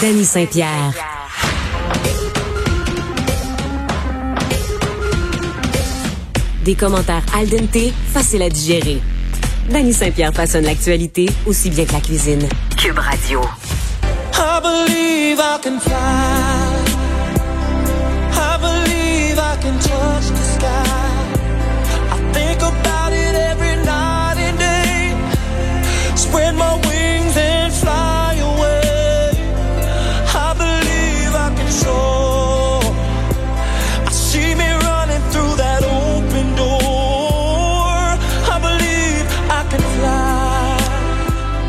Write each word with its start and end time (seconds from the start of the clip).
Danny 0.00 0.24
Saint-Pierre. 0.26 0.92
Des 6.64 6.74
commentaires 6.74 7.22
al 7.34 7.48
dente, 7.48 7.92
faciles 8.12 8.42
à 8.42 8.50
digérer. 8.50 9.00
Danny 9.70 9.94
Saint-Pierre 9.94 10.34
façonne 10.34 10.64
l'actualité 10.64 11.26
aussi 11.46 11.70
bien 11.70 11.86
que 11.86 11.92
la 11.92 12.00
cuisine. 12.00 12.46
Cube 12.76 12.98
Radio. 12.98 13.40
I 14.34 14.60
believe 14.62 15.38
I 15.38 15.58
can 15.62 15.80
fly. 15.80 16.95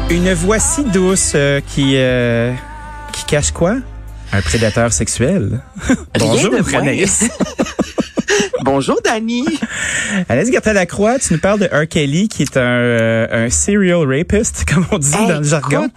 Une 0.09 0.33
voix 0.33 0.57
si 0.57 0.85
douce 0.85 1.33
euh, 1.35 1.59
qui 1.59 1.93
euh, 1.97 2.53
qui 3.11 3.25
cache 3.25 3.51
quoi? 3.51 3.75
Un 4.31 4.41
prédateur 4.41 4.93
sexuel. 4.93 5.59
Bonjour. 6.17 6.55
Bonjour, 8.63 9.01
Dani. 9.03 9.45
Anaïs 10.29 10.51
Gertin-Lacroix, 10.51 11.19
tu 11.19 11.33
nous 11.33 11.39
parles 11.39 11.59
de 11.59 11.65
R. 11.65 11.87
Kelly, 11.87 12.27
qui 12.27 12.43
est 12.43 12.57
un, 12.57 12.61
euh, 12.61 13.45
un 13.45 13.49
serial 13.49 14.05
rapist, 14.07 14.65
comme 14.73 14.85
on 14.91 14.97
dit 14.97 15.13
Hey, 15.15 15.27
dans 15.27 15.37
le 15.39 15.43
jargon. 15.43 15.85
écoute, 15.85 15.93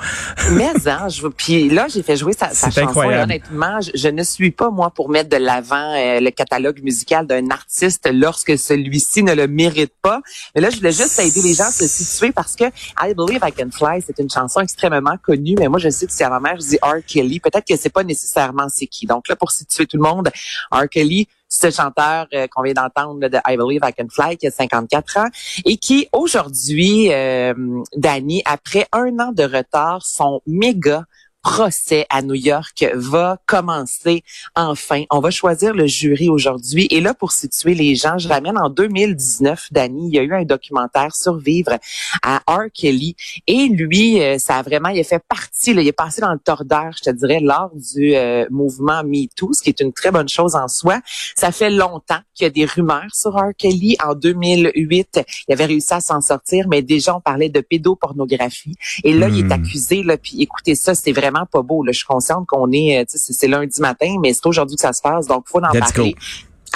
Mais 0.52 0.68
hein, 0.86 1.08
je 1.08 1.26
puis 1.28 1.68
là 1.70 1.86
j'ai 1.88 2.02
fait 2.02 2.16
jouer 2.16 2.32
sa, 2.32 2.50
sa 2.50 2.66
chanson. 2.70 2.82
incroyable. 2.88 3.32
Et 3.32 3.36
honnêtement, 3.36 3.80
je, 3.80 3.90
je 3.94 4.08
ne 4.08 4.22
suis 4.22 4.50
pas 4.50 4.70
moi 4.70 4.90
pour 4.90 5.08
mettre 5.08 5.28
de 5.30 5.36
l'avant 5.36 5.94
euh, 5.94 6.20
le 6.20 6.30
catalogue 6.30 6.82
musical 6.82 7.26
d'un 7.26 7.50
artiste 7.50 8.08
lorsque 8.12 8.58
celui-ci 8.58 9.22
ne 9.22 9.34
le 9.34 9.46
mérite 9.46 9.92
pas. 10.02 10.20
Mais 10.54 10.60
là, 10.60 10.70
je 10.70 10.76
voulais 10.76 10.92
juste 10.92 11.18
aider 11.18 11.42
les 11.42 11.54
gens 11.54 11.64
à 11.68 11.72
se 11.72 11.86
situer 11.86 12.32
parce 12.32 12.56
que 12.56 12.64
I 13.00 13.14
Believe 13.16 13.40
I 13.44 13.52
Can 13.52 13.70
Fly, 13.70 14.02
c'est 14.06 14.18
une 14.18 14.30
chanson 14.30 14.60
extrêmement 14.60 15.16
connue. 15.22 15.56
Mais 15.58 15.68
moi, 15.68 15.78
je 15.78 15.88
sais 15.90 16.06
que 16.06 16.12
c'est 16.12 16.24
à 16.24 16.30
ma 16.30 16.40
mère, 16.40 16.56
je 16.60 16.66
dis 16.66 16.78
R. 16.82 16.96
Kelly. 17.06 17.40
Peut-être 17.40 17.66
que 17.66 17.76
c'est 17.76 17.90
pas 17.92 18.04
nécessairement 18.04 18.66
c'est 18.68 18.86
qui. 18.86 19.06
Donc 19.06 19.28
là, 19.28 19.36
pour 19.36 19.50
situer 19.50 19.86
tout 19.86 19.96
le 19.96 20.02
monde, 20.02 20.30
R. 20.70 20.88
Kelly, 20.88 21.28
ce 21.52 21.68
chanteur 21.70 22.26
euh, 22.32 22.46
qu'on 22.48 22.62
vient 22.62 22.74
d'entendre 22.74 23.28
de 23.28 23.36
I 23.46 23.56
Believe 23.56 23.79
I 23.82 23.92
Can 23.92 24.08
Fly, 24.10 24.36
qui 24.36 24.46
a 24.46 24.50
54 24.50 25.16
ans, 25.18 25.28
et 25.64 25.76
qui 25.76 26.08
aujourd'hui, 26.12 27.12
euh, 27.12 27.54
Danny, 27.96 28.42
après 28.44 28.86
un 28.92 29.18
an 29.18 29.32
de 29.32 29.44
retard, 29.44 30.04
son 30.04 30.40
méga 30.46 31.04
procès 31.42 32.06
à 32.10 32.22
New 32.22 32.34
York 32.34 32.84
va 32.94 33.38
commencer 33.46 34.22
enfin. 34.54 35.04
On 35.10 35.20
va 35.20 35.30
choisir 35.30 35.74
le 35.74 35.86
jury 35.86 36.28
aujourd'hui. 36.28 36.86
Et 36.90 37.00
là, 37.00 37.14
pour 37.14 37.32
situer 37.32 37.74
les 37.74 37.94
gens, 37.94 38.18
je 38.18 38.28
ramène 38.28 38.58
en 38.58 38.68
2019, 38.70 39.68
Danny, 39.70 40.08
il 40.08 40.14
y 40.14 40.18
a 40.18 40.22
eu 40.22 40.34
un 40.34 40.44
documentaire 40.44 41.14
Survivre 41.14 41.78
à 42.22 42.42
R. 42.46 42.64
Kelly. 42.74 43.14
Et 43.46 43.68
lui, 43.68 44.22
euh, 44.22 44.38
ça 44.38 44.56
a 44.56 44.62
vraiment, 44.62 44.88
il 44.88 45.00
a 45.00 45.04
fait 45.04 45.22
partie, 45.28 45.74
là, 45.74 45.82
il 45.82 45.88
est 45.88 45.92
passé 45.92 46.20
dans 46.20 46.32
le 46.32 46.38
tordeur, 46.38 46.90
je 46.96 47.10
te 47.10 47.14
dirais, 47.14 47.40
lors 47.40 47.70
du 47.74 48.14
euh, 48.14 48.46
mouvement 48.50 49.02
MeToo, 49.04 49.52
ce 49.52 49.62
qui 49.62 49.68
est 49.68 49.80
une 49.80 49.92
très 49.92 50.10
bonne 50.10 50.28
chose 50.28 50.54
en 50.54 50.68
soi. 50.68 51.00
Ça 51.36 51.52
fait 51.52 51.70
longtemps 51.70 52.20
qu'il 52.34 52.44
y 52.44 52.46
a 52.46 52.50
des 52.50 52.64
rumeurs 52.64 53.14
sur 53.14 53.34
R. 53.34 53.50
Kelly. 53.56 53.96
En 54.04 54.14
2008, 54.14 55.20
il 55.48 55.52
avait 55.52 55.66
réussi 55.66 55.92
à 55.94 56.00
s'en 56.00 56.20
sortir, 56.20 56.66
mais 56.68 56.82
déjà, 56.82 57.16
on 57.16 57.20
parlait 57.20 57.48
de 57.48 57.60
pédopornographie. 57.60 58.74
Et 59.04 59.12
là, 59.12 59.28
il 59.28 59.38
est 59.40 59.50
Hmm. 59.50 59.52
accusé, 59.52 60.02
là, 60.02 60.16
puis 60.16 60.42
écoutez 60.42 60.74
ça, 60.74 60.94
c'est 60.94 61.12
vraiment 61.12 61.29
pas 61.50 61.62
beau. 61.62 61.82
Là. 61.82 61.92
Je 61.92 61.98
suis 61.98 62.06
consciente 62.06 62.46
qu'on 62.46 62.70
est, 62.72 63.00
euh, 63.00 63.04
c'est- 63.08 63.48
lundi 63.48 63.80
matin, 63.80 64.16
mais 64.20 64.32
c'est 64.32 64.46
aujourd'hui 64.46 64.76
que 64.76 64.82
ça 64.82 64.92
se 64.92 65.00
passe, 65.02 65.26
donc 65.26 65.44
faut 65.48 65.58
en 65.58 65.72
parler. 65.80 66.14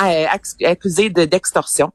Euh, 0.00 0.26
acc- 0.26 0.64
accusé 0.66 1.10
de 1.10 1.24
d'extorsion 1.24 1.92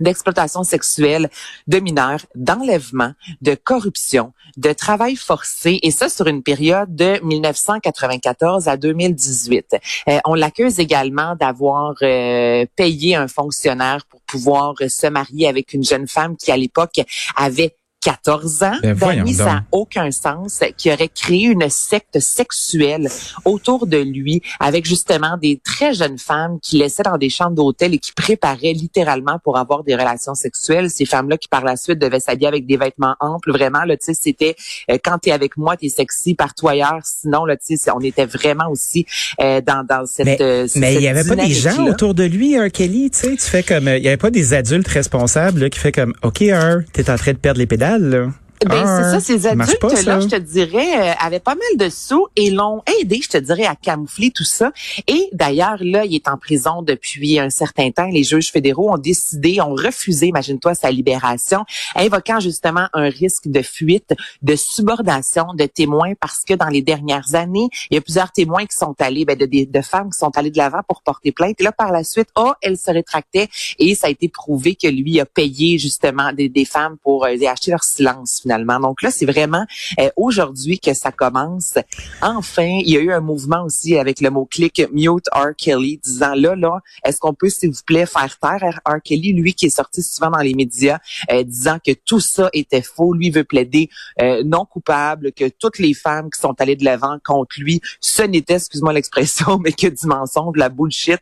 d'exploitation 0.00 0.64
sexuelle 0.64 1.30
de 1.68 1.78
mineurs, 1.78 2.26
d'enlèvement, 2.34 3.12
de 3.42 3.54
corruption, 3.54 4.32
de 4.56 4.72
travail 4.72 5.14
forcé, 5.14 5.78
et 5.84 5.92
ça 5.92 6.08
sur 6.08 6.26
une 6.26 6.42
période 6.42 6.92
de 6.96 7.20
1994 7.22 8.66
à 8.68 8.76
2018. 8.76 9.76
Euh, 10.08 10.18
on 10.24 10.34
l'accuse 10.34 10.80
également 10.80 11.36
d'avoir 11.36 11.94
euh, 12.02 12.66
payé 12.76 13.14
un 13.14 13.28
fonctionnaire 13.28 14.04
pour 14.10 14.20
pouvoir 14.22 14.74
se 14.88 15.06
marier 15.06 15.46
avec 15.46 15.72
une 15.72 15.84
jeune 15.84 16.08
femme 16.08 16.36
qui, 16.36 16.50
à 16.50 16.56
l'époque, 16.56 17.00
avait 17.36 17.76
14 18.04 18.62
ans. 18.62 18.76
Ben, 18.82 18.94
Danny, 18.94 19.34
ça 19.34 19.44
n'a 19.44 19.64
aucun 19.72 20.10
sens, 20.10 20.60
qui 20.76 20.92
aurait 20.92 21.08
créé 21.08 21.44
une 21.44 21.68
secte 21.68 22.20
sexuelle 22.20 23.08
autour 23.44 23.86
de 23.86 23.96
lui 23.96 24.42
avec 24.60 24.86
justement 24.86 25.36
des 25.40 25.60
très 25.64 25.94
jeunes 25.94 26.18
femmes 26.18 26.58
qui 26.60 26.78
laissaient 26.78 27.02
dans 27.02 27.18
des 27.18 27.30
chambres 27.30 27.56
d'hôtel 27.56 27.94
et 27.94 27.98
qui 27.98 28.12
préparaient 28.12 28.72
littéralement 28.72 29.38
pour 29.42 29.58
avoir 29.58 29.84
des 29.84 29.94
relations 29.94 30.34
sexuelles. 30.34 30.90
Ces 30.90 31.06
femmes-là 31.06 31.38
qui 31.38 31.48
par 31.48 31.64
la 31.64 31.76
suite 31.76 31.98
devaient 31.98 32.20
s'habiller 32.20 32.48
avec 32.48 32.66
des 32.66 32.76
vêtements 32.76 33.16
amples, 33.20 33.50
vraiment 33.50 33.84
là, 33.84 33.96
tu 33.96 34.06
sais, 34.06 34.14
c'était 34.14 34.54
euh, 34.90 34.98
quand 35.02 35.18
t'es 35.18 35.32
avec 35.32 35.56
moi, 35.56 35.76
t'es 35.76 35.88
sexy, 35.88 36.34
partout 36.34 36.68
ailleurs. 36.68 37.00
Sinon 37.04 37.44
là, 37.44 37.56
tu 37.56 37.76
sais, 37.76 37.90
on 37.90 38.00
était 38.00 38.26
vraiment 38.26 38.70
aussi 38.70 39.06
euh, 39.40 39.60
dans 39.60 39.84
dans 39.84 40.06
cette. 40.06 40.26
Mais 40.26 40.38
euh, 40.40 40.66
mais 40.76 40.94
il 40.94 41.02
y 41.02 41.08
avait 41.08 41.24
pas 41.24 41.36
des 41.36 41.52
gens 41.52 41.86
autour 41.86 42.14
de 42.14 42.24
lui, 42.24 42.58
R. 42.58 42.70
Kelly, 42.70 43.10
tu 43.10 43.18
sais, 43.18 43.30
tu 43.30 43.44
fais 43.44 43.62
comme, 43.62 43.88
euh, 43.88 43.98
il 43.98 44.04
y 44.04 44.08
avait 44.08 44.16
pas 44.16 44.30
des 44.30 44.54
adultes 44.54 44.88
responsables 44.88 45.60
là, 45.60 45.70
qui 45.70 45.78
fait 45.78 45.92
comme, 45.92 46.12
ok, 46.22 46.38
R, 46.50 46.82
t'es 46.92 47.10
en 47.10 47.16
train 47.16 47.32
de 47.32 47.38
perdre 47.38 47.58
les 47.58 47.66
pédales. 47.66 47.93
Là. 47.98 48.43
Ben, 48.66 48.86
c'est 48.86 49.10
ça, 49.10 49.20
ces 49.20 49.46
adultes-là, 49.46 50.20
je 50.20 50.28
te 50.28 50.36
dirais, 50.36 51.10
euh, 51.10 51.12
avaient 51.20 51.40
pas 51.40 51.54
mal 51.54 51.76
de 51.76 51.88
sous 51.90 52.26
et 52.36 52.50
l'ont 52.50 52.82
aidé, 53.00 53.20
je 53.22 53.28
te 53.28 53.36
dirais, 53.36 53.66
à 53.66 53.74
camoufler 53.74 54.30
tout 54.30 54.44
ça. 54.44 54.72
Et 55.06 55.28
d'ailleurs, 55.32 55.76
là, 55.80 56.04
il 56.04 56.14
est 56.14 56.28
en 56.28 56.38
prison 56.38 56.82
depuis 56.82 57.38
un 57.38 57.50
certain 57.50 57.90
temps. 57.90 58.06
Les 58.06 58.24
juges 58.24 58.50
fédéraux 58.50 58.92
ont 58.92 58.98
décidé, 58.98 59.60
ont 59.60 59.74
refusé, 59.74 60.28
imagine-toi, 60.28 60.74
sa 60.74 60.90
libération, 60.90 61.64
invoquant 61.94 62.40
justement 62.40 62.86
un 62.94 63.08
risque 63.08 63.48
de 63.48 63.60
fuite, 63.60 64.14
de 64.42 64.56
subordination 64.56 65.46
de 65.54 65.64
témoins, 65.66 66.12
parce 66.20 66.42
que 66.46 66.54
dans 66.54 66.68
les 66.68 66.82
dernières 66.82 67.34
années, 67.34 67.68
il 67.90 67.94
y 67.94 67.98
a 67.98 68.00
plusieurs 68.00 68.32
témoins 68.32 68.66
qui 68.66 68.76
sont 68.78 68.94
allés, 68.98 69.24
ben, 69.24 69.36
de, 69.36 69.46
de, 69.46 69.70
de 69.70 69.82
femmes 69.82 70.10
qui 70.10 70.18
sont 70.18 70.30
allées 70.36 70.50
de 70.50 70.58
l'avant 70.58 70.80
pour 70.88 71.02
porter 71.02 71.32
plainte. 71.32 71.60
Et 71.60 71.64
là, 71.64 71.72
par 71.72 71.92
la 71.92 72.04
suite, 72.04 72.28
oh, 72.36 72.52
elle 72.62 72.78
se 72.78 72.90
rétractait 72.90 73.48
et 73.78 73.94
ça 73.94 74.06
a 74.06 74.10
été 74.10 74.28
prouvé 74.28 74.74
que 74.74 74.88
lui 74.88 75.20
a 75.20 75.26
payé 75.26 75.78
justement 75.78 76.32
des, 76.32 76.48
des 76.48 76.64
femmes 76.64 76.96
pour 77.02 77.24
euh, 77.24 77.34
acheter 77.46 77.70
leur 77.70 77.84
silence 77.84 78.43
finalement. 78.44 78.78
Donc 78.78 79.00
là, 79.02 79.10
c'est 79.10 79.24
vraiment 79.24 79.64
euh, 79.98 80.10
aujourd'hui 80.16 80.78
que 80.78 80.92
ça 80.92 81.10
commence. 81.10 81.74
Enfin, 82.20 82.78
il 82.82 82.90
y 82.90 82.96
a 82.96 83.00
eu 83.00 83.10
un 83.10 83.20
mouvement 83.20 83.62
aussi 83.64 83.96
avec 83.96 84.20
le 84.20 84.30
mot-clic 84.30 84.86
Mute 84.92 85.28
R. 85.32 85.56
Kelly 85.56 85.98
disant 86.02 86.34
là, 86.34 86.54
là, 86.54 86.80
est-ce 87.04 87.18
qu'on 87.18 87.32
peut, 87.32 87.48
s'il 87.48 87.70
vous 87.70 87.82
plaît, 87.86 88.06
faire 88.06 88.38
taire 88.38 88.80
R. 88.86 89.00
Kelly, 89.02 89.32
lui 89.32 89.54
qui 89.54 89.66
est 89.66 89.76
sorti 89.76 90.02
souvent 90.02 90.30
dans 90.30 90.40
les 90.40 90.54
médias, 90.54 90.98
euh, 91.32 91.42
disant 91.42 91.78
que 91.84 91.92
tout 91.92 92.20
ça 92.20 92.50
était 92.52 92.82
faux. 92.82 93.14
Lui 93.14 93.30
veut 93.30 93.44
plaider 93.44 93.88
euh, 94.20 94.42
non 94.44 94.66
coupable, 94.66 95.32
que 95.32 95.48
toutes 95.48 95.78
les 95.78 95.94
femmes 95.94 96.28
qui 96.30 96.40
sont 96.40 96.54
allées 96.60 96.76
de 96.76 96.84
l'avant 96.84 97.16
contre 97.24 97.56
lui, 97.58 97.80
ce 98.00 98.22
n'était, 98.22 98.54
excuse-moi 98.54 98.92
l'expression, 98.92 99.58
mais 99.64 99.72
que 99.72 99.86
du 99.86 100.06
mensonge, 100.06 100.54
de 100.54 100.58
la 100.58 100.68
bullshit. 100.68 101.20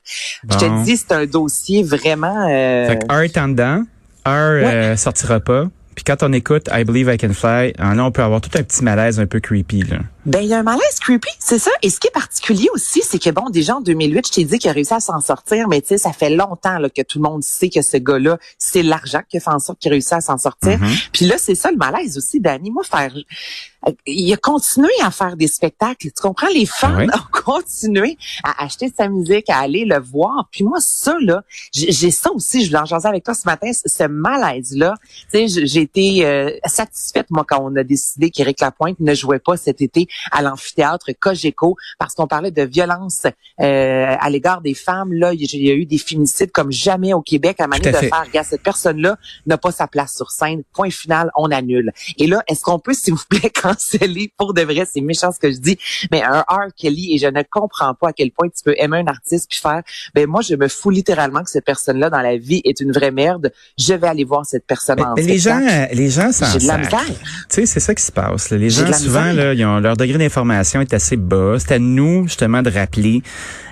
Je 0.49 0.57
te 0.59 0.85
dis, 0.85 0.97
c'est 0.97 1.13
un 1.13 1.27
dossier 1.27 1.83
vraiment... 1.83 2.49
euh, 2.49 2.89
Fait 2.89 2.99
que 2.99 3.13
R 3.13 3.21
est 3.23 3.39
en 3.39 3.49
dedans, 3.49 3.85
R 4.25 4.31
euh, 4.31 4.97
sortira 4.97 5.41
pas. 5.41 5.67
Puis 5.95 6.05
quand 6.05 6.23
on 6.23 6.33
écoute 6.33 6.69
I 6.73 6.85
Believe 6.85 7.13
I 7.13 7.19
Can 7.19 7.33
Fly, 7.33 7.75
là, 7.79 8.05
on 8.05 8.11
peut 8.11 8.23
avoir 8.23 8.41
tout 8.41 8.51
un 8.59 8.63
petit 8.63 8.83
malaise 8.83 9.21
un 9.21 9.27
peu 9.27 9.41
creepy. 9.41 9.83
Là. 9.83 9.99
Ben, 10.25 10.41
il 10.41 10.49
y 10.49 10.55
a 10.55 10.59
un 10.59 10.63
malaise 10.63 10.99
creepy, 11.01 11.29
c'est 11.41 11.59
ça. 11.59 11.71
Et 11.83 11.91
ce 11.91 11.99
qui 11.99 12.07
est 12.07 12.13
particulier 12.13 12.69
aussi, 12.75 13.03
c'est 13.03 13.19
que 13.19 13.31
bon, 13.31 13.51
déjà 13.51 13.77
en 13.77 13.81
2008, 13.81 14.29
je 14.29 14.33
t'ai 14.33 14.45
dit 14.45 14.59
qu'il 14.59 14.71
a 14.71 14.73
réussi 14.73 14.95
à 14.95 15.01
s'en 15.01 15.21
sortir, 15.21 15.67
mais 15.67 15.81
tu 15.81 15.89
sais, 15.89 15.99
ça 15.99 16.13
fait 16.13 16.31
longtemps 16.31 16.79
là, 16.79 16.89
que 16.89 17.03
tout 17.03 17.19
le 17.19 17.29
monde 17.29 17.43
sait 17.43 17.69
que 17.69 17.83
ce 17.83 17.97
gars-là, 17.97 18.39
c'est 18.57 18.85
l'argent 18.85 19.23
qui 19.29 19.39
a 19.39 19.41
fait 19.41 19.51
en 19.51 19.59
sorte 19.59 19.81
qu'il 19.81 19.91
a 19.91 19.95
réussi 19.95 20.15
à 20.15 20.21
s'en 20.21 20.39
sortir. 20.39 20.79
Mhm. 20.79 20.89
Puis 21.13 21.27
là, 21.27 21.37
c'est 21.39 21.57
ça 21.57 21.73
le 21.73 21.77
malaise 21.77 22.17
aussi, 22.19 22.39
Danny. 22.39 22.71
Moi, 22.71 22.85
faire, 22.85 23.13
il 24.07 24.33
a 24.33 24.37
continué 24.37 24.93
à 25.03 25.11
faire 25.11 25.37
des 25.37 25.49
spectacles. 25.49 26.07
Tu 26.07 26.23
comprends? 26.23 26.47
Les 26.55 26.67
fans 26.67 27.01
ont 27.03 27.09
continué 27.45 28.17
à 28.45 28.63
acheter 28.65 28.93
sa 28.97 29.09
musique, 29.09 29.51
à 29.51 29.59
aller 29.59 29.85
le 29.85 29.99
voir. 29.99 30.49
Puis 30.53 30.63
moi, 30.63 30.79
ça, 30.81 31.17
là, 31.21 31.43
j'ai 31.73 32.13
ça 32.13 32.31
aussi. 32.31 32.63
Je 32.63 32.69
voulais 32.69 32.79
en 32.79 32.85
jaser 32.85 33.09
avec 33.09 33.25
toi 33.25 33.35
ce 33.35 33.43
matin, 33.45 33.73
ce- 33.73 34.07
malaise-là. 34.07 34.95
Tu 35.33 35.49
sais, 35.49 35.67
j'ai 35.67 35.81
été 35.81 36.25
euh, 36.25 36.51
satisfaite, 36.67 37.27
moi, 37.31 37.45
quand 37.49 37.61
on 37.61 37.75
a 37.75 37.83
décidé 37.83 38.31
qu'Éric 38.31 38.61
Lapointe 38.61 39.01
ne 39.01 39.15
jouait 39.15 39.41
pas 39.41 39.57
cet 39.57 39.81
été 39.83 40.07
à 40.31 40.43
l'amphithéâtre 40.43 41.07
Cogeco 41.19 41.77
parce 41.99 42.15
qu'on 42.15 42.27
parlait 42.27 42.51
de 42.51 42.63
violence 42.63 43.23
euh, 43.61 44.17
à 44.19 44.31
l'égard 44.31 44.61
des 44.61 44.75
femmes. 44.75 45.13
Là, 45.13 45.33
il 45.33 45.43
y 45.43 45.71
a- 45.71 45.75
eu 45.75 45.87
des 45.87 45.99
féminicides 45.99 46.53
comme 46.53 46.71
jamais 46.73 47.13
au 47.15 47.23
Québec 47.23 47.57
à 47.61 47.67
manière 47.67 47.93
de 47.93 47.97
fait. 47.99 48.09
faire, 48.09 48.25
regarde, 48.27 48.47
cette 48.47 48.63
personne-là 48.63 49.17
n'a 49.47 49.59
pas 49.59 49.73
sa 49.73 49.87
place 49.87 50.15
sur 50.17 50.31
scène. 50.31 50.63
Point 50.73 50.91
final, 50.91 51.31
on 51.37 51.51
annule. 51.51 51.93
Et 52.19 52.27
là, 52.27 52.43
est-ce 52.49 52.63
qu'on 52.63 52.79
peut, 52.79 52.93
s'il 52.95 53.15
vous 53.15 53.23
plaît, 53.29 53.51
canceller? 53.51 54.33
Pour 54.37 54.55
de 54.55 54.63
vrai, 54.63 54.87
c'est 54.91 55.01
méchant 55.01 55.33
ce 55.33 55.39
que 55.39 55.51
je 55.51 55.59
dis, 55.59 55.79
mais 56.11 56.23
un 56.23 56.41
R. 56.49 56.69
Kelly, 56.77 57.15
et 57.15 57.19
je 57.19 57.27
ne 57.27 57.43
comprends 57.51 57.95
pas 57.95 58.09
à 58.09 58.13
quel 58.13 58.31
point 58.33 58.49
tu 58.49 58.63
peux 58.65 58.75
aimer 58.79 58.99
un 58.99 59.07
artiste 59.07 59.49
puis 59.51 59.59
faire, 59.61 59.83
ben 60.15 60.27
moi, 60.27 60.41
je 60.43 60.55
me 60.55 60.69
fous 60.69 60.91
littéralement 60.91 61.43
que 61.43 61.51
cette 61.51 61.65
personne-là 61.65 62.11
dans 62.11 62.21
la 62.21 62.37
vie 62.37 62.61
est 62.65 62.81
une 62.81 62.93
vraie 62.93 63.11
merde. 63.11 63.53
Je 63.79 63.95
vais 63.95 64.09
aller 64.09 64.25
voir 64.25 64.45
cette 64.47 64.67
personne 64.67 64.97
Mais, 64.97 65.05
en 65.05 65.15
mais 65.15 65.23
les 65.23 65.39
gens, 65.39 65.61
les 65.93 66.11
gens 66.11 66.33
s'en 66.33 66.47
J'ai 66.53 66.59
de 66.61 66.67
la 66.67 66.79
misère. 66.79 67.01
Tu 67.07 67.15
sais, 67.51 67.67
c'est 67.67 67.81
ça 67.81 67.95
qui 67.95 68.03
se 68.03 68.13
passe. 68.13 68.51
là. 68.51 68.59
Les 68.59 68.71
gens, 68.71 68.93
souvent, 68.93 69.33
là, 69.33 69.55
ils 69.55 69.65
ont 69.65 69.79
leur 69.81 69.97
degré 70.03 70.19
d'information 70.19 70.81
est 70.81 70.93
assez 70.95 71.17
bas. 71.17 71.57
C'est 71.59 71.73
à 71.73 71.79
nous, 71.79 72.25
justement, 72.25 72.63
de 72.63 72.71
rappeler 72.71 73.23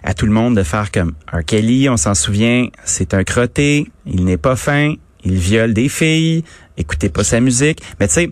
à 0.02 0.14
tout 0.14 0.26
le 0.26 0.32
monde 0.32 0.56
de 0.56 0.62
faire 0.62 0.90
comme 0.90 1.12
R. 1.32 1.44
Kelly, 1.44 1.88
on 1.88 1.96
s'en 1.96 2.14
souvient, 2.14 2.68
c'est 2.84 3.14
un 3.14 3.24
crotté, 3.24 3.90
il 4.06 4.24
n'est 4.24 4.36
pas 4.36 4.56
fin, 4.56 4.94
il 5.24 5.34
viole 5.34 5.74
des 5.74 5.88
filles, 5.88 6.44
écoutez 6.76 7.08
pas 7.08 7.24
sa 7.24 7.40
musique. 7.40 7.82
Mais 7.98 8.08
tu 8.08 8.14
sais, 8.14 8.30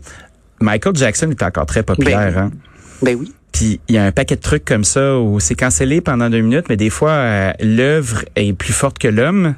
Michael 0.61 0.97
Jackson 0.97 1.31
est 1.31 1.43
encore 1.43 1.67
très 1.67 1.83
populaire. 1.83 2.33
Ben, 2.33 2.43
hein? 2.45 2.51
ben 3.03 3.17
oui. 3.19 3.33
Puis 3.53 3.81
il 3.89 3.95
y 3.95 3.99
a 3.99 4.05
un 4.05 4.13
paquet 4.13 4.37
de 4.37 4.41
trucs 4.41 4.65
comme 4.65 4.85
ça 4.85 5.19
où 5.19 5.41
c'est 5.41 5.55
cancellé 5.55 6.01
pendant 6.01 6.31
deux 6.31 6.41
minutes, 6.41 6.67
mais 6.69 6.77
des 6.77 6.91
fois, 6.91 7.11
euh, 7.11 7.53
l'œuvre 7.61 8.25
est 8.37 8.53
plus 8.53 8.73
forte 8.73 8.99
que 8.99 9.09
l'homme. 9.09 9.55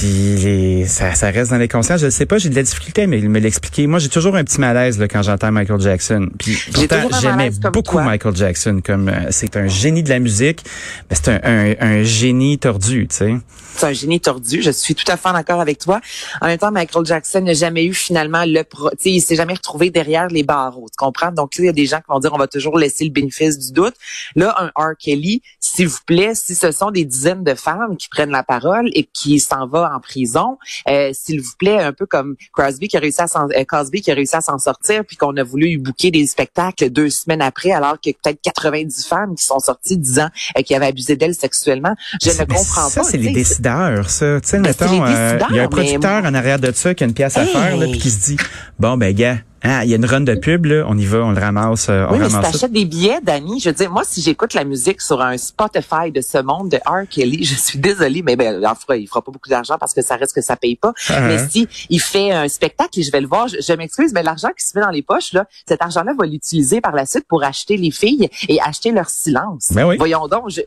Puis 0.00 0.84
ça, 0.86 1.14
ça 1.14 1.30
reste 1.30 1.50
dans 1.50 1.58
les 1.58 1.68
consciences. 1.68 2.00
Je 2.00 2.06
ne 2.06 2.10
sais 2.10 2.24
pas, 2.24 2.38
j'ai 2.38 2.48
de 2.48 2.54
la 2.54 2.62
difficulté 2.62 3.02
à 3.02 3.06
me, 3.06 3.18
me 3.18 3.38
l'expliquer. 3.38 3.86
Moi, 3.86 3.98
j'ai 3.98 4.08
toujours 4.08 4.34
un 4.34 4.44
petit 4.44 4.58
malaise 4.58 4.98
là, 4.98 5.08
quand 5.08 5.20
j'entends 5.22 5.52
Michael 5.52 5.78
Jackson. 5.78 6.30
Puis 6.38 6.56
pourtant, 6.72 7.08
j'aimais 7.20 7.50
beaucoup 7.70 7.98
Michael 7.98 8.34
Jackson. 8.34 8.80
Comme 8.82 9.10
euh, 9.10 9.26
c'est 9.28 9.58
un 9.58 9.66
génie 9.66 10.02
de 10.02 10.08
la 10.08 10.18
musique, 10.18 10.64
mais 11.10 11.16
c'est 11.16 11.28
un, 11.28 11.40
un, 11.44 11.74
un, 11.80 12.02
génie 12.02 12.58
tordu, 12.58 13.08
tu 13.08 13.16
sais. 13.16 13.34
C'est 13.74 13.86
un 13.86 13.92
génie 13.92 14.20
tordu. 14.20 14.62
Je 14.62 14.70
suis 14.70 14.94
tout 14.94 15.04
à 15.06 15.18
fait 15.18 15.32
d'accord 15.34 15.60
avec 15.60 15.78
toi. 15.78 16.00
En 16.40 16.46
même 16.46 16.58
temps, 16.58 16.72
Michael 16.72 17.04
Jackson 17.04 17.42
n'a 17.42 17.52
jamais 17.52 17.84
eu 17.84 17.92
finalement 17.92 18.44
le 18.46 18.62
pro. 18.62 18.88
Tu 18.90 18.96
sais, 19.00 19.10
il 19.10 19.20
s'est 19.20 19.36
jamais 19.36 19.54
retrouvé 19.54 19.90
derrière 19.90 20.28
les 20.28 20.42
barreaux. 20.42 20.86
Tu 20.90 20.96
comprends? 20.96 21.30
Donc 21.30 21.52
il 21.58 21.66
y 21.66 21.68
a 21.68 21.72
des 21.72 21.86
gens 21.86 21.98
qui 21.98 22.04
vont 22.08 22.20
dire 22.20 22.32
on 22.32 22.38
va 22.38 22.46
toujours 22.46 22.78
laisser 22.78 23.04
le 23.04 23.10
bénéfice 23.10 23.58
du 23.58 23.72
doute. 23.72 23.94
Là, 24.34 24.54
un 24.58 24.68
R. 24.82 24.92
Kelly, 24.98 25.42
s'il 25.60 25.88
vous 25.88 25.98
plaît, 26.06 26.34
si 26.34 26.54
ce 26.54 26.72
sont 26.72 26.90
des 26.90 27.04
dizaines 27.04 27.44
de 27.44 27.54
femmes 27.54 27.98
qui 27.98 28.08
prennent 28.08 28.30
la 28.30 28.42
parole 28.42 28.88
et 28.94 29.06
qui 29.12 29.40
s'en 29.40 29.66
vont 29.66 29.89
en 29.90 30.00
prison, 30.00 30.58
euh, 30.88 31.10
s'il 31.12 31.40
vous 31.40 31.52
plaît, 31.58 31.78
un 31.78 31.92
peu 31.92 32.06
comme 32.06 32.36
Crosby 32.52 32.88
qui 32.88 32.96
a 32.96 33.00
réussi 33.00 33.20
à 33.20 33.26
s'en, 33.26 33.48
euh, 33.48 33.64
Cosby 33.66 34.00
qui 34.00 34.10
a 34.10 34.14
réussi 34.14 34.36
à 34.36 34.40
s'en 34.40 34.58
sortir, 34.58 35.04
puis 35.04 35.16
qu'on 35.16 35.36
a 35.36 35.42
voulu 35.42 35.78
bouquer 35.78 36.10
des 36.10 36.26
spectacles 36.26 36.90
deux 36.90 37.10
semaines 37.10 37.42
après, 37.42 37.72
alors 37.72 37.98
qu'il 37.98 38.12
y 38.12 38.14
a 38.14 38.18
peut-être 38.22 38.40
90 38.42 39.06
femmes 39.06 39.34
qui 39.34 39.44
sont 39.44 39.58
sorties 39.58 39.98
disant 39.98 40.28
euh, 40.58 40.62
qu'ils 40.62 40.76
avaient 40.76 40.86
abusé 40.86 41.16
d'elle 41.16 41.34
sexuellement. 41.34 41.94
Je 42.22 42.30
ne 42.30 42.44
comprends 42.44 42.88
ça, 42.88 43.00
pas. 43.00 43.06
c'est 43.06 43.18
les 43.18 43.32
décideurs, 43.32 44.08
ça. 44.10 44.40
Tu 44.40 44.48
sais, 44.48 44.58
mettons, 44.58 45.04
euh, 45.04 45.38
il 45.50 45.56
y 45.56 45.60
a 45.60 45.64
un 45.64 45.68
producteur 45.68 46.24
en 46.24 46.34
arrière 46.34 46.58
de 46.58 46.72
ça 46.72 46.94
qui 46.94 47.04
a 47.04 47.06
une 47.06 47.14
pièce 47.14 47.36
à 47.36 47.44
faire, 47.44 47.76
là, 47.76 47.86
puis 47.86 47.98
qui 47.98 48.10
se 48.10 48.24
dit, 48.24 48.36
bon, 48.78 48.96
ben, 48.96 49.14
gars, 49.14 49.38
ah, 49.62 49.84
il 49.84 49.90
y 49.90 49.92
a 49.92 49.96
une 49.96 50.06
run 50.06 50.22
de 50.22 50.34
pub, 50.34 50.64
là, 50.66 50.84
on 50.88 50.96
y 50.96 51.04
va, 51.04 51.18
on 51.18 51.32
le 51.32 51.40
ramasse. 51.40 51.88
Euh, 51.88 52.06
on 52.08 52.12
oui, 52.12 52.18
mais 52.18 52.26
ramasse 52.26 52.46
si 52.46 52.52
t'achètes 52.52 52.72
des 52.72 52.84
billets, 52.84 53.20
Dani, 53.22 53.60
je 53.60 53.68
veux 53.68 53.74
dire, 53.74 53.90
moi, 53.90 54.02
si 54.04 54.22
j'écoute 54.22 54.54
la 54.54 54.64
musique 54.64 55.00
sur 55.00 55.20
un 55.20 55.36
Spotify 55.36 56.10
de 56.12 56.20
ce 56.20 56.38
monde 56.38 56.70
de 56.70 56.78
R. 56.78 57.06
Kelly, 57.08 57.44
je 57.44 57.54
suis 57.54 57.78
désolée, 57.78 58.22
mais 58.22 58.36
ben, 58.36 58.60
il 58.60 58.80
fera, 58.80 58.96
il 58.96 59.06
fera 59.06 59.22
pas 59.22 59.30
beaucoup 59.30 59.48
d'argent 59.48 59.76
parce 59.78 59.92
que 59.92 60.02
ça 60.02 60.16
reste 60.16 60.34
que 60.34 60.40
ça 60.40 60.56
paye 60.56 60.76
pas. 60.76 60.92
Ah, 61.08 61.20
mais 61.20 61.38
hein. 61.38 61.48
si 61.50 61.68
il 61.90 62.00
fait 62.00 62.30
un 62.32 62.48
spectacle 62.48 62.98
et 62.98 63.02
je 63.02 63.12
vais 63.12 63.20
le 63.20 63.26
voir, 63.26 63.48
je, 63.48 63.56
je 63.60 63.72
m'excuse, 63.74 64.12
mais 64.14 64.22
l'argent 64.22 64.48
qui 64.58 64.66
se 64.66 64.78
met 64.78 64.84
dans 64.84 64.90
les 64.90 65.02
poches, 65.02 65.32
là, 65.32 65.46
cet 65.66 65.82
argent-là 65.82 66.12
va 66.18 66.26
l'utiliser 66.26 66.80
par 66.80 66.94
la 66.94 67.04
suite 67.06 67.26
pour 67.28 67.44
acheter 67.44 67.76
les 67.76 67.90
filles 67.90 68.28
et 68.48 68.60
acheter 68.60 68.92
leur 68.92 69.10
silence. 69.10 69.72
Ben 69.72 69.86
oui. 69.86 69.96
Voyons 69.98 70.26
donc, 70.26 70.48
je- 70.48 70.62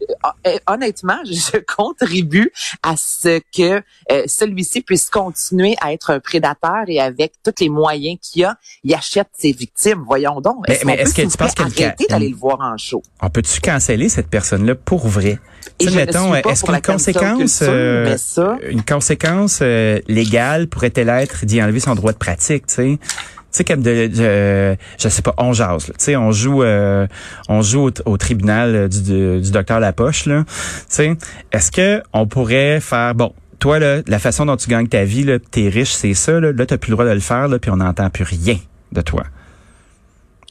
euh, 0.47 0.57
honnêtement, 0.67 1.17
je 1.25 1.57
contribue 1.75 2.51
à 2.83 2.95
ce 2.97 3.39
que 3.55 3.81
euh, 4.11 4.23
celui-ci 4.27 4.81
puisse 4.81 5.09
continuer 5.09 5.75
à 5.81 5.93
être 5.93 6.11
un 6.11 6.19
prédateur 6.19 6.83
et 6.87 6.99
avec 6.99 7.33
tous 7.43 7.53
les 7.59 7.69
moyens 7.69 8.19
qu'il 8.21 8.45
a, 8.45 8.57
il 8.83 8.94
achète 8.94 9.27
ses 9.38 9.51
victimes. 9.51 10.03
Voyons 10.06 10.41
donc. 10.41 10.65
Mais- 10.68 10.80
mais 10.85 10.97
qu'on 10.97 11.01
est-ce 11.03 11.15
peut, 11.15 11.24
que 11.24 11.27
tu 11.31 11.38
penses 11.38 11.53
ca- 11.75 11.95
d'aller 12.09 12.30
le 12.30 12.35
voir 12.35 12.59
en 12.62 12.77
show? 12.77 13.01
On 13.21 13.30
peut-tu 13.30 13.62
canceller 13.62 14.09
cette 14.09 14.27
personne-là 14.27 14.75
pour 14.75 15.07
vrai? 15.07 15.39
Et 15.80 15.88
je 15.88 15.95
mettons, 15.95 16.35
est-ce 16.35 16.63
qu'une 16.65 16.81
conséquence, 16.81 17.59
euh, 17.63 18.15
mais 18.62 18.71
une 18.71 18.83
conséquence 18.83 19.59
euh, 19.62 20.00
légale 20.07 20.68
pourrait-elle 20.68 21.09
être 21.09 21.45
d'y 21.45 21.62
enlever 21.63 21.80
son 21.80 21.95
droit 21.95 22.12
de 22.12 22.18
pratique, 22.18 22.68
tu 22.68 22.74
sais? 22.74 23.00
Tu 23.00 23.57
sais, 23.57 23.63
comme 23.65 23.83
de, 23.83 24.07
de- 24.07 24.75
je 25.00 25.09
sais 25.09 25.21
pas, 25.21 25.36
on 25.38 25.53
jase. 25.53 25.86
Tu 25.86 25.91
sais, 26.00 26.15
on 26.15 26.31
joue, 26.31 26.63
euh, 26.63 27.06
on 27.50 27.62
joue 27.62 27.88
au, 27.89 27.91
au 28.12 28.18
tribunal 28.18 28.89
du 28.89 29.51
docteur 29.51 29.79
Lapoche, 29.79 30.25
là. 30.25 30.44
Tu 30.47 30.51
sais, 30.89 31.13
est-ce 31.51 31.71
que 31.71 32.01
on 32.13 32.25
pourrait 32.25 32.79
faire, 32.81 33.13
bon, 33.13 33.31
toi, 33.59 33.77
là, 33.79 34.01
la 34.07 34.18
façon 34.19 34.45
dont 34.47 34.57
tu 34.57 34.68
gagnes 34.69 34.88
ta 34.88 35.03
vie, 35.03 35.24
là, 35.24 35.38
t'es 35.39 35.69
riche, 35.69 35.94
c'est 35.94 36.15
ça, 36.15 36.39
là, 36.39 36.51
là 36.51 36.65
t'as 36.65 36.77
plus 36.77 36.89
le 36.89 36.95
droit 36.95 37.06
de 37.06 37.12
le 37.12 37.19
faire, 37.19 37.47
là, 37.47 37.59
puis 37.59 37.69
on 37.69 37.77
n'entend 37.77 38.09
plus 38.09 38.24
rien 38.25 38.57
de 38.93 39.01
toi. 39.01 39.23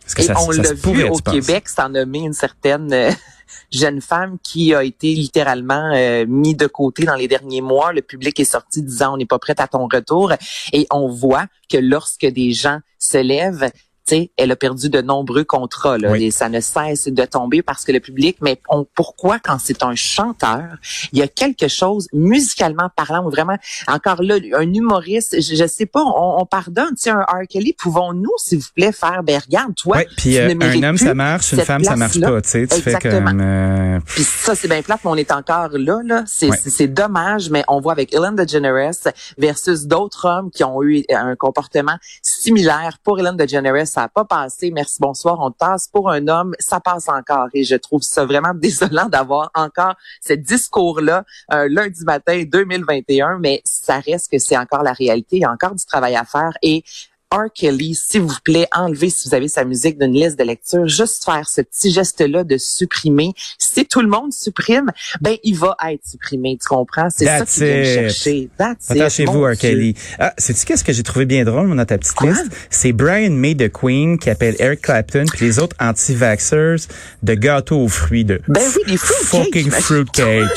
Est-ce 0.06 0.16
que 0.16 0.22
Et 0.22 0.24
ça, 0.24 0.34
on 0.40 0.50
l'a 0.50 0.72
vu 0.72 1.04
au? 1.04 1.16
Québec, 1.18 1.68
sans 1.68 1.88
nommer 1.88 2.20
une 2.20 2.32
certaine 2.32 2.92
euh, 2.92 3.10
jeune 3.72 4.00
femme 4.00 4.38
qui 4.42 4.74
a 4.74 4.82
été 4.82 5.14
littéralement 5.14 5.92
euh, 5.94 6.26
mis 6.26 6.54
de 6.54 6.66
côté 6.66 7.04
dans 7.04 7.14
les 7.14 7.28
derniers 7.28 7.60
mois. 7.60 7.92
Le 7.92 8.02
public 8.02 8.38
est 8.40 8.44
sorti 8.44 8.82
disant 8.82 9.14
on 9.14 9.16
n'est 9.16 9.26
pas 9.26 9.38
prêt 9.38 9.54
à 9.58 9.68
ton 9.68 9.88
retour. 9.90 10.32
Et 10.72 10.86
on 10.90 11.08
voit 11.08 11.46
que 11.70 11.78
lorsque 11.78 12.26
des 12.26 12.52
gens 12.52 12.80
se 12.98 13.18
lèvent, 13.18 13.70
tu 14.06 14.16
sais, 14.16 14.30
elle 14.36 14.50
a 14.50 14.56
perdu 14.56 14.88
de 14.88 15.00
nombreux 15.00 15.44
contrats. 15.44 15.98
Là, 15.98 16.10
Oui. 16.10 16.24
et 16.24 16.30
ça 16.30 16.48
ne 16.48 16.60
cesse 16.60 17.06
de 17.08 17.24
tomber 17.24 17.62
parce 17.62 17.84
que 17.84 17.92
le 17.92 18.00
public, 18.00 18.38
mais 18.40 18.60
on, 18.68 18.84
pourquoi 18.94 19.38
quand 19.38 19.58
c'est 19.62 19.82
un 19.82 19.94
chanteur, 19.94 20.64
il 21.12 21.18
y 21.18 21.22
a 21.22 21.28
quelque 21.28 21.68
chose 21.68 22.08
musicalement 22.12 22.90
parlant, 22.96 23.24
ou 23.24 23.30
vraiment, 23.30 23.56
encore 23.88 24.22
là, 24.22 24.36
un 24.54 24.72
humoriste, 24.74 25.40
je, 25.40 25.54
je 25.54 25.66
sais 25.66 25.86
pas, 25.86 26.02
on, 26.02 26.40
on 26.40 26.46
pardonne, 26.46 26.94
tu 27.00 27.10
un 27.10 27.20
R. 27.20 27.46
Kelly, 27.48 27.74
pouvons-nous, 27.78 28.32
s'il 28.38 28.58
vous 28.58 28.68
plaît, 28.74 28.92
faire, 28.92 29.22
ben 29.22 29.40
regarde, 29.44 29.74
toi, 29.74 29.98
Ouais, 29.98 30.06
puis 30.16 30.32
tu 30.34 30.38
euh, 30.38 30.54
un 30.60 30.82
homme 30.82 30.98
ça 30.98 31.14
marche, 31.14 31.52
une 31.52 31.60
femme 31.60 31.84
ça 31.84 31.96
marche 31.96 32.20
pas, 32.20 32.40
tu 32.42 32.66
tu 32.66 32.80
fais 32.80 32.94
comme 32.98 33.40
euh, 33.40 34.00
Puis 34.06 34.24
ça, 34.24 34.54
c'est 34.54 34.68
bien 34.68 34.82
plate, 34.82 35.00
mais 35.04 35.10
on 35.10 35.16
est 35.16 35.32
encore 35.32 35.68
là. 35.72 36.00
là. 36.04 36.24
C'est 36.26 36.88
dommage, 36.88 37.50
mais 37.50 37.62
on 37.68 37.80
voit 37.80 37.92
avec 37.92 38.14
Ellen 38.14 38.34
DeGeneres 38.34 38.92
versus 39.38 39.86
d'autres 39.86 40.26
hommes 40.26 40.50
qui 40.50 40.64
ont 40.64 40.82
eu 40.82 41.04
un 41.10 41.36
comportement 41.36 41.96
similaire. 42.22 42.98
Pour 43.04 43.18
Ellen 43.20 43.36
DeGeneres, 43.36 43.86
ça 43.92 44.02
n'a 44.02 44.08
pas 44.08 44.24
passé. 44.24 44.70
Merci, 44.70 44.96
bonsoir, 45.00 45.38
on 45.40 45.50
te 45.50 45.58
tasse. 45.58 45.86
Pour 45.86 46.10
un 46.10 46.26
homme, 46.26 46.54
ça 46.58 46.80
passe 46.80 47.08
encore. 47.08 47.48
Et 47.52 47.62
je 47.62 47.76
trouve 47.76 48.00
ça 48.00 48.24
vraiment 48.24 48.54
désolant 48.54 49.06
d'avoir 49.06 49.50
encore 49.54 49.94
ce 50.26 50.32
discours-là 50.32 51.24
un 51.50 51.68
lundi 51.68 52.02
matin 52.04 52.42
2021, 52.46 53.38
mais 53.38 53.60
ça 53.64 54.00
reste 54.00 54.30
que 54.30 54.38
c'est 54.38 54.56
encore 54.56 54.82
la 54.82 54.94
réalité. 54.94 55.36
Il 55.36 55.42
y 55.42 55.44
a 55.44 55.50
encore 55.50 55.74
du 55.74 55.84
travail 55.84 56.16
à 56.16 56.24
faire. 56.24 56.52
Et 56.62 56.84
R. 57.32 57.46
Kelly, 57.54 57.94
s'il 57.94 58.22
vous 58.22 58.36
plaît, 58.44 58.66
enlevez 58.72 59.08
si 59.10 59.28
vous 59.28 59.34
avez 59.34 59.48
sa 59.48 59.64
musique 59.64 59.98
d'une 59.98 60.12
liste 60.12 60.38
de 60.38 60.44
lecture. 60.44 60.86
Juste 60.86 61.24
faire 61.24 61.48
ce 61.48 61.62
petit 61.62 61.90
geste-là 61.90 62.44
de 62.44 62.58
supprimer. 62.58 63.32
Si 63.58 63.86
tout 63.86 64.02
le 64.02 64.08
monde 64.08 64.32
supprime, 64.32 64.90
ben 65.20 65.36
il 65.42 65.56
va 65.56 65.76
être 65.88 66.06
supprimé. 66.06 66.58
Tu 66.60 66.68
comprends? 66.68 67.08
C'est 67.10 67.24
ça 67.24 67.44
viennent 67.44 67.80
it. 67.80 67.94
chercher. 67.94 68.50
That's 68.58 68.84
it, 68.84 68.90
Attachez-vous, 68.92 69.42
R. 69.44 69.56
Kelly. 69.56 69.94
Ah, 70.18 70.34
sais-tu 70.36 70.66
qu'est-ce 70.66 70.84
que 70.84 70.92
j'ai 70.92 71.02
trouvé 71.02 71.24
bien 71.24 71.44
drôle, 71.44 71.74
dans 71.74 71.84
ta 71.84 71.98
petite 71.98 72.14
Quoi? 72.14 72.30
liste? 72.30 72.46
C'est 72.70 72.92
Brian 72.92 73.30
May 73.30 73.54
de 73.54 73.68
Queen 73.68 74.18
qui 74.18 74.28
appelle 74.30 74.56
Eric 74.58 74.82
Clapton 74.82 75.24
puis 75.32 75.46
les 75.46 75.58
autres 75.58 75.76
anti-vaxxers 75.80 76.88
de 77.22 77.34
gâteaux 77.34 77.78
aux 77.78 77.88
fruits 77.88 78.24
de 78.24 78.40
Ben 78.48 78.62
oui, 78.76 78.82
des 78.92 78.96
fruitcakes, 78.96 79.44
fucking 79.44 79.70
fruitcake. 79.70 80.48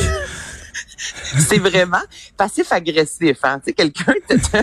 C'est 1.50 1.60
vraiment 1.60 2.02
passif-agressif. 2.38 3.38
Hein? 3.44 3.60
Tu 3.60 3.66
sais, 3.66 3.74
quelqu'un 3.74 4.14
te, 4.28 4.36
te, 4.36 4.58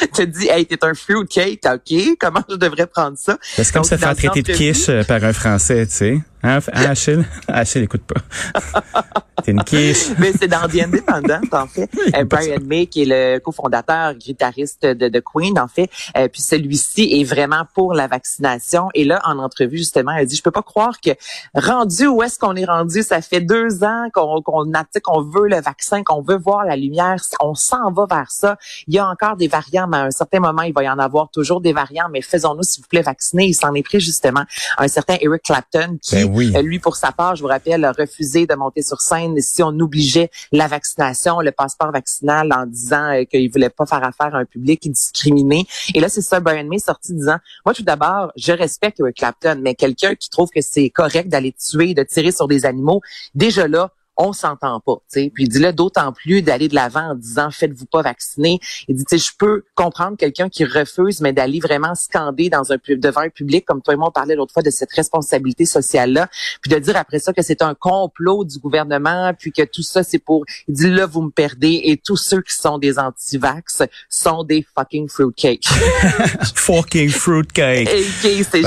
te 0.14 0.22
dit, 0.22 0.48
hey, 0.48 0.66
t'es 0.66 0.84
un 0.84 0.94
fruitcake, 0.94 1.60
ok? 1.64 2.16
Comment 2.18 2.42
je 2.48 2.56
devrais 2.56 2.86
prendre 2.86 3.16
ça? 3.18 3.38
C'est 3.42 3.72
comme 3.72 3.84
se 3.84 3.96
faire 3.96 4.16
traiter 4.16 4.42
de 4.42 4.52
quiche 4.52 4.88
euh, 4.88 5.04
par 5.04 5.22
un 5.24 5.32
Français, 5.32 5.86
tu 5.86 5.92
sais. 5.92 6.20
Hein, 6.42 6.58
hein, 6.72 6.90
Achille? 6.90 7.24
Achille, 7.48 7.82
écoute 7.82 8.02
pas. 8.02 8.20
T'es 9.44 9.52
une 9.52 9.64
quiche. 9.64 10.10
Mais 10.18 10.32
c'est 10.32 10.48
dans 10.48 10.68
The 10.68 10.82
Independent, 10.82 11.40
en 11.52 11.66
fait. 11.66 11.90
Euh, 12.14 12.24
Brian 12.24 12.58
May, 12.66 12.86
qui 12.86 13.02
est 13.02 13.06
le 13.06 13.38
cofondateur, 13.38 14.14
guitariste 14.14 14.84
de, 14.84 15.08
de 15.08 15.20
Queen, 15.20 15.58
en 15.58 15.68
fait. 15.68 15.88
Euh, 16.16 16.28
puis 16.28 16.42
celui-ci 16.42 17.20
est 17.20 17.24
vraiment 17.24 17.62
pour 17.74 17.94
la 17.94 18.06
vaccination. 18.06 18.88
Et 18.94 19.04
là, 19.04 19.20
en 19.24 19.38
entrevue, 19.38 19.78
justement, 19.78 20.12
elle 20.12 20.26
dit, 20.26 20.36
je 20.36 20.42
peux 20.42 20.50
pas 20.50 20.62
croire 20.62 21.00
que 21.00 21.10
rendu 21.54 22.06
où 22.06 22.22
est-ce 22.22 22.38
qu'on 22.38 22.54
est 22.54 22.66
rendu, 22.66 23.02
ça 23.02 23.22
fait 23.22 23.40
deux 23.40 23.82
ans 23.82 24.08
qu'on 24.12 24.42
qu'on 24.42 24.70
qu'on 25.02 25.22
veut 25.22 25.48
le 25.48 25.60
vaccin, 25.60 26.02
qu'on 26.02 26.22
veut 26.22 26.36
voir 26.36 26.64
la 26.66 26.76
lumière, 26.76 27.16
on 27.40 27.54
s'en 27.54 27.92
va 27.92 28.06
vers 28.10 28.30
ça. 28.30 28.58
Il 28.88 28.94
y 28.94 28.98
a 28.98 29.08
encore 29.08 29.36
des 29.36 29.48
variants, 29.48 29.86
mais 29.86 29.98
à 29.98 30.04
un 30.04 30.10
certain 30.10 30.40
moment, 30.40 30.62
il 30.62 30.74
va 30.74 30.82
y 30.82 30.88
en 30.88 30.98
avoir 30.98 31.30
toujours 31.30 31.62
des 31.62 31.72
variants, 31.72 32.08
mais 32.10 32.20
faisons-nous, 32.20 32.64
s'il 32.64 32.82
vous 32.82 32.88
plaît, 32.88 33.02
vacciner. 33.02 33.46
Il 33.46 33.54
s'en 33.54 33.72
est 33.74 33.82
pris, 33.82 34.00
justement, 34.00 34.44
un 34.76 34.88
certain 34.88 35.16
Eric 35.20 35.42
Clapton, 35.44 35.98
qui, 36.02 36.16
Ben 36.16 36.24
oui. 36.24 36.31
Euh, 36.40 36.62
lui, 36.62 36.78
pour 36.78 36.96
sa 36.96 37.12
part, 37.12 37.36
je 37.36 37.42
vous 37.42 37.48
rappelle, 37.48 37.84
a 37.84 37.92
refusé 37.92 38.46
de 38.46 38.54
monter 38.54 38.82
sur 38.82 39.00
scène 39.00 39.40
si 39.40 39.62
on 39.62 39.68
obligeait 39.68 40.30
la 40.52 40.66
vaccination, 40.66 41.40
le 41.40 41.52
passeport 41.52 41.92
vaccinal 41.92 42.50
en 42.52 42.66
disant 42.66 43.12
euh, 43.12 43.24
qu'il 43.24 43.50
voulait 43.50 43.70
pas 43.70 43.86
faire 43.86 44.04
affaire 44.04 44.34
à 44.34 44.38
un 44.38 44.44
public 44.44 44.90
discriminé. 44.90 45.66
Et 45.94 46.00
là, 46.00 46.08
c'est 46.08 46.22
ça, 46.22 46.40
Brian 46.40 46.64
May 46.64 46.78
sorti 46.78 47.14
disant, 47.14 47.36
moi, 47.64 47.74
tout 47.74 47.82
d'abord, 47.82 48.32
je 48.36 48.52
respecte 48.52 49.00
Clapton, 49.16 49.60
mais 49.62 49.74
quelqu'un 49.74 50.14
qui 50.14 50.30
trouve 50.30 50.50
que 50.50 50.60
c'est 50.60 50.90
correct 50.90 51.28
d'aller 51.28 51.52
tuer, 51.52 51.94
de 51.94 52.02
tirer 52.02 52.32
sur 52.32 52.48
des 52.48 52.66
animaux, 52.66 53.00
déjà 53.34 53.68
là, 53.68 53.90
on 54.16 54.32
s'entend 54.32 54.80
pas, 54.80 54.96
tu 55.12 55.20
sais. 55.20 55.30
Puis 55.34 55.44
il 55.44 55.48
dit 55.48 55.58
là 55.58 55.72
d'autant 55.72 56.12
plus 56.12 56.42
d'aller 56.42 56.68
de 56.68 56.74
l'avant 56.74 57.10
en 57.10 57.14
disant 57.14 57.50
faites-vous 57.50 57.86
pas 57.86 58.02
vacciner. 58.02 58.60
Il 58.88 58.96
dit 58.96 59.04
tu 59.04 59.18
sais 59.18 59.24
je 59.24 59.36
peux 59.36 59.64
comprendre 59.74 60.16
quelqu'un 60.16 60.48
qui 60.48 60.64
refuse 60.64 61.20
mais 61.20 61.32
d'aller 61.32 61.60
vraiment 61.60 61.94
scander 61.94 62.50
dans 62.50 62.72
un 62.72 62.76
devant 62.88 63.22
un 63.22 63.30
public 63.30 63.64
comme 63.64 63.80
toi 63.80 63.94
et 63.94 63.96
moi 63.96 64.08
on 64.08 64.12
parlait 64.12 64.34
l'autre 64.34 64.52
fois 64.52 64.62
de 64.62 64.70
cette 64.70 64.92
responsabilité 64.92 65.64
sociale 65.64 66.12
là, 66.12 66.28
puis 66.60 66.70
de 66.70 66.78
dire 66.78 66.96
après 66.96 67.18
ça 67.18 67.32
que 67.32 67.42
c'est 67.42 67.62
un 67.62 67.74
complot 67.74 68.44
du 68.44 68.58
gouvernement 68.58 69.32
puis 69.38 69.52
que 69.52 69.62
tout 69.62 69.82
ça 69.82 70.02
c'est 70.02 70.18
pour 70.18 70.44
il 70.68 70.74
dit 70.74 70.90
là 70.90 71.06
vous 71.06 71.22
me 71.22 71.30
perdez 71.30 71.80
et 71.84 71.96
tous 71.96 72.16
ceux 72.16 72.42
qui 72.42 72.54
sont 72.54 72.78
des 72.78 72.98
anti-vax 72.98 73.82
sont 74.08 74.44
des 74.44 74.66
fucking 74.76 75.08
fruitcake. 75.08 75.64
fucking 76.54 77.08
fruitcake. 77.08 77.88
c'est 78.20 78.60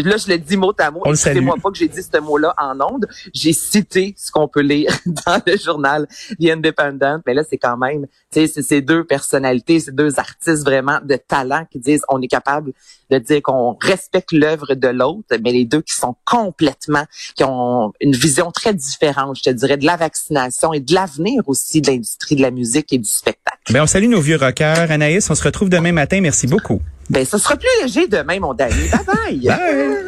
là 0.00 0.16
je 0.16 0.28
le 0.28 0.38
dis 0.38 0.56
mot 0.56 0.72
à 0.78 0.90
mot. 0.90 1.02
Excusez-moi 1.06 1.56
pas 1.62 1.70
que 1.70 1.78
j'ai 1.78 1.88
dit 1.88 2.02
ce 2.02 2.18
mot-là 2.18 2.54
en 2.58 2.80
ondes. 2.80 3.08
J'ai 3.34 3.52
cité 3.52 4.14
ce 4.16 4.30
qu'on 4.30 4.48
peut 4.52 4.60
lire 4.60 4.92
dans 5.06 5.40
le 5.46 5.56
journal 5.56 6.06
The 6.40 6.50
Independent. 6.50 7.22
Mais 7.26 7.34
là, 7.34 7.42
c'est 7.48 7.58
quand 7.58 7.76
même, 7.76 8.06
tu 8.30 8.40
sais, 8.40 8.46
c'est 8.46 8.62
ces 8.62 8.80
deux 8.80 9.04
personnalités, 9.04 9.80
ces 9.80 9.92
deux 9.92 10.18
artistes 10.18 10.64
vraiment 10.64 11.00
de 11.02 11.16
talent 11.16 11.64
qui 11.70 11.78
disent 11.78 12.02
on 12.08 12.20
est 12.22 12.28
capable 12.28 12.72
de 13.10 13.18
dire 13.18 13.42
qu'on 13.42 13.76
respecte 13.80 14.32
l'œuvre 14.32 14.74
de 14.74 14.88
l'autre, 14.88 15.36
mais 15.42 15.52
les 15.52 15.64
deux 15.64 15.82
qui 15.82 15.94
sont 15.94 16.16
complètement, 16.24 17.04
qui 17.36 17.44
ont 17.44 17.92
une 18.00 18.14
vision 18.14 18.50
très 18.50 18.72
différente, 18.72 19.36
je 19.36 19.42
te 19.42 19.50
dirais, 19.50 19.76
de 19.76 19.84
la 19.84 19.96
vaccination 19.96 20.72
et 20.72 20.80
de 20.80 20.94
l'avenir 20.94 21.42
aussi 21.46 21.80
de 21.80 21.90
l'industrie 21.90 22.36
de 22.36 22.42
la 22.42 22.50
musique 22.50 22.92
et 22.92 22.98
du 22.98 23.08
spectacle. 23.08 23.72
Ben, 23.72 23.82
on 23.82 23.86
salue 23.86 24.08
nos 24.08 24.20
vieux 24.20 24.36
rockers. 24.36 24.90
Anaïs, 24.90 25.28
on 25.30 25.34
se 25.34 25.44
retrouve 25.44 25.68
demain 25.68 25.92
matin. 25.92 26.20
Merci 26.20 26.46
beaucoup. 26.46 26.80
Ben, 27.10 27.24
ça 27.24 27.38
sera 27.38 27.56
plus 27.56 27.68
léger 27.82 28.06
demain, 28.06 28.40
mon 28.40 28.54
Danny. 28.54 28.88
Bye 28.88 29.04
bye. 29.04 29.38
bye. 29.46 29.96